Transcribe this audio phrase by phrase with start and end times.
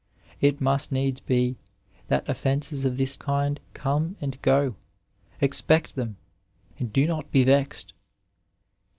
[0.39, 1.57] It must needs be
[2.07, 4.15] that offences of this kind come;
[5.39, 6.17] expect them,
[6.79, 7.93] and do not be vexed.